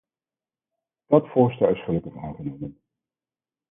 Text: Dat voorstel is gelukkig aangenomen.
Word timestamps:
Dat 1.05 1.27
voorstel 1.27 1.69
is 1.69 1.83
gelukkig 1.83 2.17
aangenomen. 2.17 2.81